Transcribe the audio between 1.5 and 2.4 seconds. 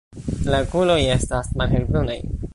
malhelbrunaj.